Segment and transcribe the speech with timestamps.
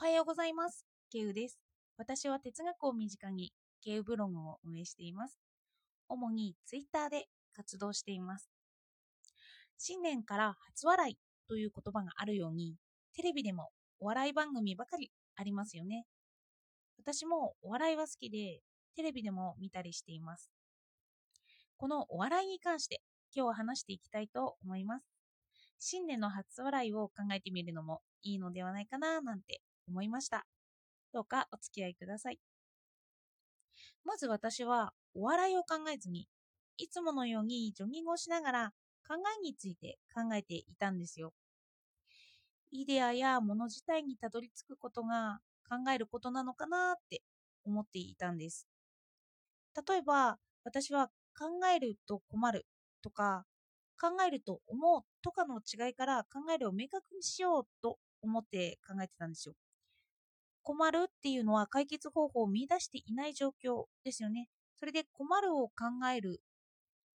[0.00, 0.86] はようございます。
[1.12, 1.58] ケウです。
[1.98, 3.52] 私は哲学を身近に
[3.84, 5.38] ケウブログを運営しています。
[6.08, 8.48] 主にツイッターで活動しています。
[9.76, 11.18] 新年から初笑い
[11.50, 12.76] という言葉があるように、
[13.14, 13.68] テレビでも
[13.98, 16.06] お笑い番組ばかりありますよね。
[16.98, 18.60] 私もお笑いは好きで、
[18.96, 20.50] テレビでも見たりしています。
[21.76, 23.02] このお笑いに関して
[23.36, 25.04] 今日は話していきたいと思います。
[25.78, 29.60] 新年の初笑いを考えてみるのもいいのではないかななんて
[29.90, 30.46] 思いました。
[31.12, 32.38] どうかお付き合いください。
[34.04, 36.28] まず私はお笑いを考えずに、
[36.78, 38.72] いつものようにジョギングをしながら
[39.06, 41.32] 考えについて考えていたんですよ。
[42.70, 47.22] イデアやもの自体にたどり着くことが考えることなのかなって
[47.64, 48.66] 思っていたんです。
[49.88, 52.66] 例えば、私は考えると困る
[53.02, 53.46] とか、
[54.00, 59.54] 考えると思うとかの違いから考えるを明確にしようと思って考えてたんですよ。
[60.62, 64.48] 困るっていうのは解決方法を見出していない状況ですよね。
[64.76, 65.74] それで困るを考
[66.14, 66.40] える。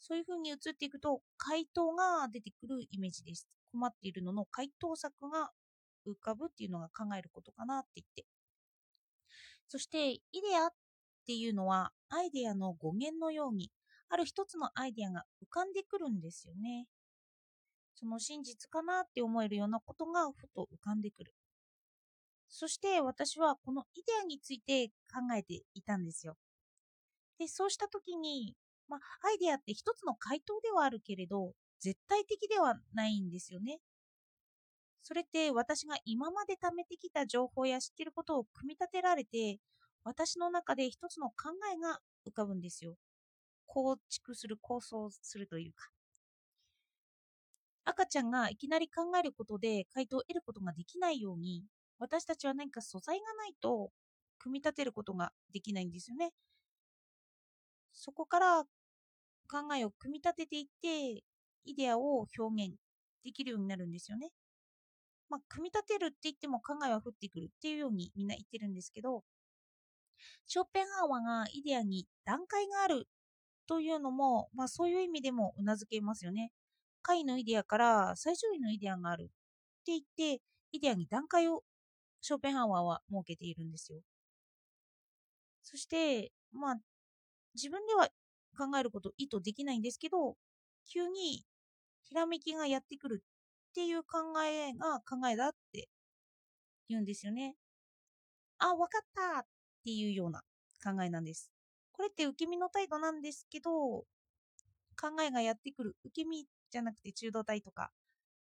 [0.00, 3.48] そういうふうに移っていくと回答が出てくるイメージです。
[3.72, 5.50] 困っているのの回答策が
[6.06, 8.24] 浮かぶっていうのが考えることかなって言って。
[9.68, 10.70] そして、イデアっ
[11.26, 13.70] ていうのはアイデアの語源のように、
[14.08, 16.86] ある一つのアイデアが浮かんでくるんですよね。
[17.94, 21.34] その真実かなって思えるようなことがふと浮かんでくる。
[22.56, 26.36] そして私はこのイデアについて考えていたんですよ。
[27.36, 28.54] で、そうした時に、
[28.88, 33.80] まあ、アイデアって一つの回答ではあるけれど、絶対的ではないんですよね。
[35.02, 39.58] それって私が今まで貯めてきた情報や知っていることを組み立てられて、
[40.04, 42.94] 私の中で一つの考えが浮かぶんですよ。
[43.66, 45.88] 構築する、構想するというか。
[47.84, 51.64] 赤ちゃんがいきなり考えることで回答を得ることができないように、
[52.04, 53.90] 私たちは何か素材がないと
[54.38, 56.32] 組み立てることができないんですよね。
[57.94, 58.64] そこから
[59.50, 61.24] 考えを組み立てていって、
[61.64, 62.74] イデアを表現
[63.24, 64.28] できるようになるんですよね。
[65.30, 69.24] まあ、組み立てるって言っても考えは降ってくるっていうようにみんな言ってるんですけど、
[70.46, 73.08] ショーペンハーワーがイデアに段階がある
[73.66, 76.52] というのも、まあそういう意味でもうなずけますよね。
[77.02, 79.26] 下位のイデアから最上位のイデアがあるっ
[79.86, 80.42] て言って、
[80.72, 81.62] イデアに段階を
[82.24, 84.00] ショーペンハワーは設けているんですよ。
[85.62, 86.76] そして、まあ、
[87.54, 88.08] 自分では
[88.56, 90.34] 考えること意図できないんですけど、
[90.90, 91.44] 急に
[92.00, 93.22] ひらめきがやってくる
[93.70, 95.90] っていう考えが考えだって
[96.88, 97.56] 言うんですよね。
[98.58, 99.42] あ、わかったっ
[99.84, 100.40] ていうような
[100.82, 101.50] 考えなんです。
[101.92, 104.06] これって受け身の態度なんですけど、考
[105.22, 107.90] えがやってくる受け身じゃなくて中動態とか、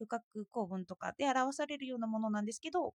[0.00, 2.94] 与格構文とかで表されるようなものなんですけど、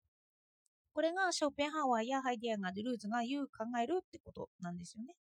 [0.97, 5.15] これがショーペンハウアーやハイデガー・ドゥルーズが言う考えるってことなんですよね。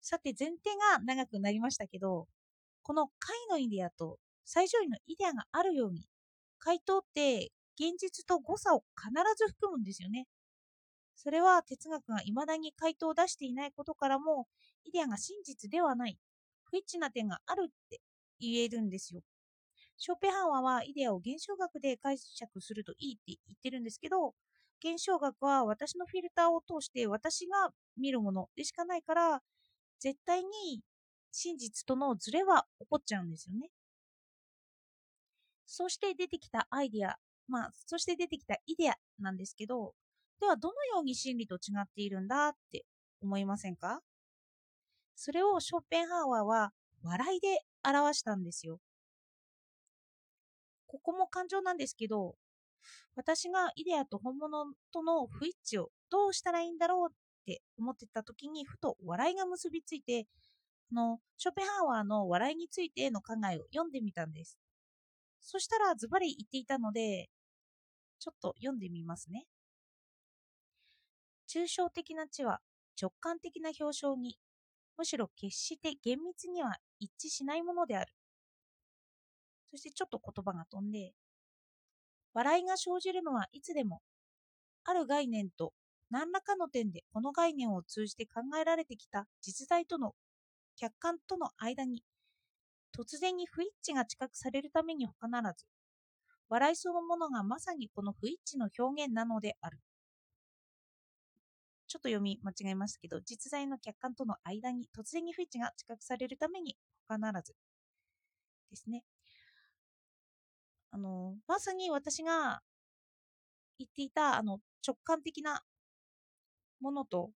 [0.00, 2.26] さて、前提が長くなりましたけど、
[2.82, 6.08] この下位のイデアと最上位のイデアがあるように、
[6.58, 10.26] 回答って現実と誤差を必ず含むんですよね。
[11.14, 14.48] それは哲学が未だに回答を出していないことからも、
[14.82, 16.18] イデアが真実ではない、
[16.64, 18.00] 不一致な点があるって
[18.40, 19.22] 言えるんですよ。
[19.98, 24.34] ショーペンハーワーはイデアを現象学で解釈するといいって言ってるんですけど、
[24.84, 29.40] 現象学は私のフィルターを通して私が見るものでしかないから、
[29.98, 30.82] 絶対に
[31.32, 33.70] 真実とのズレは起こっちゃうんですよね。
[35.66, 37.16] そして出てきたアイデア、
[37.48, 39.94] まあ、そして出てきたイデアなんですけど、
[40.40, 42.84] ではどのように真理と違っているんだって
[43.22, 44.00] 思いませんか？
[45.16, 48.78] それをショーペンハーワーは笑いで表したんですよ。
[50.86, 52.36] ここも感情なんですけど、
[53.14, 57.14] 私がイデアと本物との不一致をどうしたらいいんだろうっ
[57.46, 60.26] て思ってた時にふと笑いが結びついて、
[60.92, 64.58] のショペハワーの笑いについての考えを読んでみたんです。
[65.40, 67.28] そしたらズバリ言っていたので、
[68.18, 69.46] ちょっと読んでみますね。
[71.48, 72.60] 抽象的な知は
[73.00, 74.36] 直感的な表彰に、
[74.96, 78.12] むしろ決して厳密には一致しないものである。
[79.70, 81.12] そしてちょっと言葉が飛んで、
[82.34, 84.02] 笑いが生じるのはいつでも、
[84.84, 85.72] ある概念と
[86.10, 90.12] 何らかの点でこの概念を通じて考えられてきた実在との
[90.76, 92.02] 客観との間に、
[92.96, 95.64] 突然に不一致が知覚されるために他ならず、
[96.48, 99.78] 笑いそのものがまさにこの不一致の表現なのである。
[101.88, 106.76] ちょっと読み間違えましたけど、実在の客観との間に突然に不一致が知覚されるために
[107.08, 107.54] 他ならず
[108.70, 109.02] ですね。
[110.90, 112.60] あの、まさに私が
[113.78, 115.62] 言っていたあの直感的な
[116.80, 117.30] ものと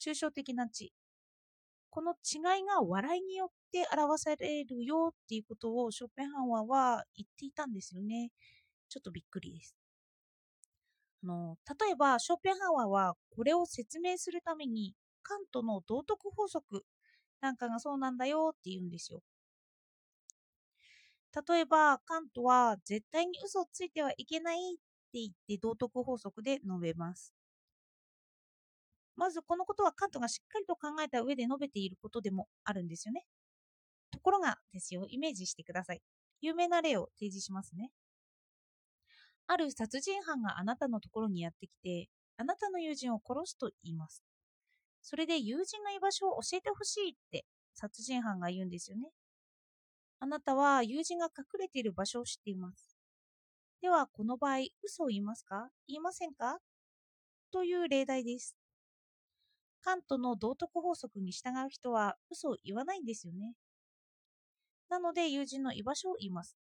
[0.00, 0.92] 抽象的な知
[1.90, 8.30] この違いが笑いによって表されるよっていうことをショッペンハンワーは言っていたんですよね。
[8.88, 9.76] ちょっとびっくりです。
[11.22, 16.84] あの例えば、ショッペンハンワーはこれを説明するためにカントの道徳法則
[17.42, 19.20] なんかがそうなんだよって言うんですよ。
[21.48, 24.76] 例えば、カントは絶対に嘘をついてはいけないっ
[25.12, 27.34] て言って道徳法則で述べます。
[29.16, 33.24] まずこのことはカントがしっかりと考えた上で述べていることでもあるんですよね。
[34.10, 36.02] ところがですよ、イメージしてください。
[36.40, 37.90] 有名な例を提示しますね。
[39.46, 44.22] ある殺人犯があなたのところにやってきて、あなたの友人を殺すと言います。
[45.02, 47.44] それで友人の居場所を教えてほしいって
[47.74, 49.10] 殺人犯が言うんですよね。
[50.22, 52.96] あなたは友人が隠れている場所を知っています。
[53.80, 55.68] では、この場合、嘘を言いますか？
[55.88, 56.58] 言いませんか？
[57.50, 58.54] という例題です。
[59.82, 63.54] カントの道徳法則に従う人は嘘を言わないんですよね。
[64.88, 66.56] なので友人の居場所を言います。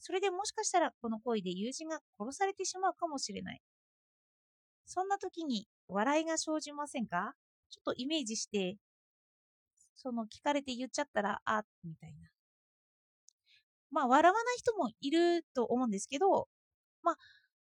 [0.00, 3.60] それでもしかしたらこの行為で友人が殺されてしまうかもしれない。
[4.84, 7.34] そんな時に笑いが生じませんか？
[7.70, 8.78] ちょっとイメージして、
[9.96, 12.30] その聞かれて言っちゃったら、あ、みたいな。
[13.90, 16.48] まあ、笑わない人もいると思うんですけど、
[17.02, 17.16] まあ、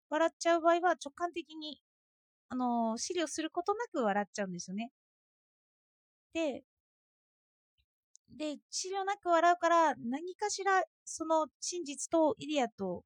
[0.10, 1.82] 笑っちゃう場合は直感的に
[2.50, 4.92] あの、資料することなく笑っちゃうんですよね。
[6.34, 6.64] で、
[8.30, 13.04] で、資料なく笑うから、何かしら、その真実とイデアと、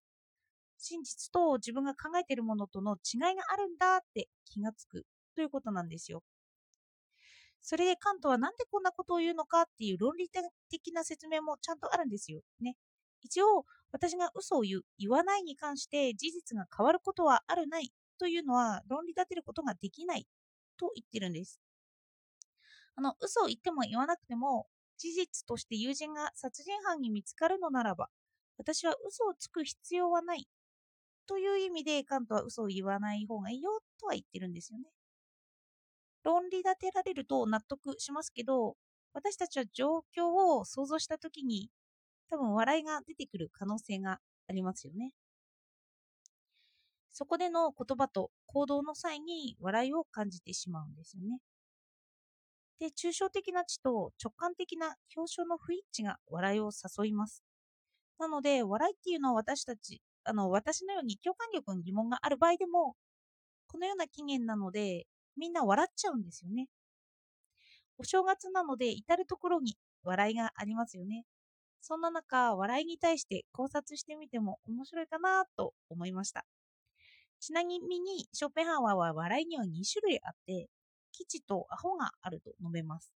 [0.80, 6.24] 真実と自分が考えているものとの違いがあるんだって気がつくということなんですよ。
[7.70, 10.30] それでカントはなんでこんなことを言うのかっていう論理
[10.70, 12.40] 的な説明もちゃんとあるんですよ。
[12.62, 12.78] ね。
[13.22, 20.26] 一応、私が嘘を言う、言わないに関して事実が変わることはあるないというのは論理立てることができない
[20.80, 21.60] と言ってるんです。
[22.96, 24.68] あの、嘘を言っても言わなくても、
[24.98, 28.08] 事実として友人が殺人犯に見つかるのならば、
[28.58, 30.48] 私は嘘をつく必要はない
[31.28, 34.86] という意味でカントは嘘を言わない方がいいよとは言ってるんですよね。
[36.28, 38.76] 論理立てられると納得しますけど、
[39.14, 40.28] 私たちは状況
[40.58, 41.70] を想像したときに
[42.30, 44.20] 多分笑いが出てくる可能性が
[44.50, 45.12] ありますよね。
[47.14, 51.40] そこでの言葉と行動の際に笑いを感じてしまうんですよね。
[52.80, 57.42] で、抽象的な知と直感的な表彰の不一致が笑いを誘います。
[58.20, 62.96] なので、笑いっていうのは私たち、あの、私のように共感力に疑問がある場合でも、
[63.68, 65.08] このような起源なので、
[65.38, 66.68] みんな笑っちゃうんですよね。
[67.98, 71.26] お正月なので、至るところに笑いがありますよね。
[71.82, 76.46] そんな中、笑いに対して考察してみても面白いかなと思いました。
[77.40, 80.70] ちなみに、ショッペンハワーは笑いには2種類あって、
[81.12, 83.12] 基地とアホがあると述べます。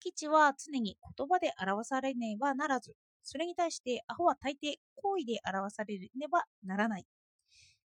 [0.00, 7.04] 基地は常に言葉で表されねばならず、それに対してアホは大抵行為で表されねばならないっ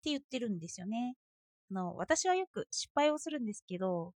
[0.02, 1.14] て言ってるんですよね。
[1.70, 4.14] あの私はよく失敗をするんですけど、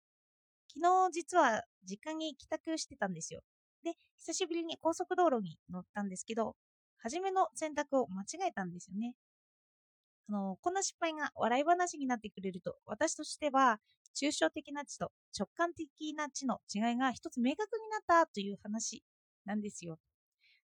[0.73, 3.41] 昨日実は実家に帰宅してたんですよ。
[3.83, 6.55] で、久しぶりに高速道路に乗ったんですけど、
[6.99, 9.15] 初めの選択を間違えたんですよね。
[10.29, 13.79] あのこんな失敗が笑い話になってくれると私としては
[14.15, 19.03] 抽象的な知と直感的な知の違いが一つ明確になったという話
[19.45, 19.97] なんですよ。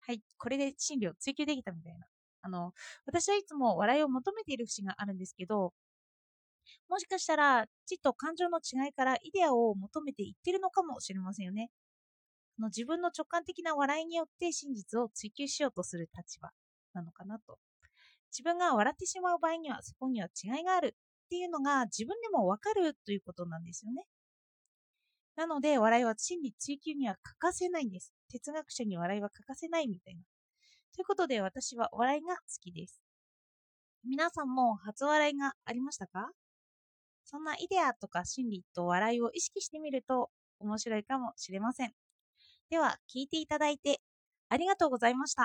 [0.00, 2.07] はい、これで真理を追求できたみたいな。
[2.43, 2.73] あの、
[3.07, 5.73] 私はいつも笑いを求めている節があるんですけど、
[6.88, 11.71] もしかしたら知と感情の違いからイデアを求めていってるのかもしれませんよね。
[12.59, 16.50] の自分の直感的な笑いによって真実を追求しようとする立場
[16.93, 17.59] なのかなと
[18.31, 20.95] 自分が笑ってしまう場合にはそこには違いがある
[21.26, 24.07] っていうのが自分でもわかるということなんですよね。
[25.37, 28.12] なので笑いは真理追求には欠かせないんです。
[28.31, 30.23] 哲学者に笑いは欠かせないみたいな。
[30.95, 33.00] ということで私は笑いが好きです。
[34.04, 36.31] 皆さんも初笑いがありましたか？
[37.35, 41.93] そんなイデアとか心理と笑いを意識してみると面白いかもしれません。
[42.71, 44.00] では聞いていただいて
[44.49, 45.43] ありがとうございました。